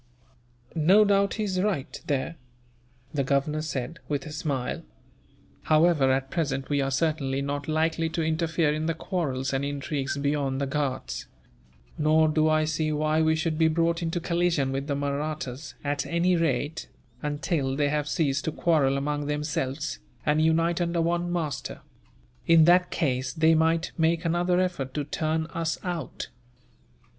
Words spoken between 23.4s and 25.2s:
might make another effort to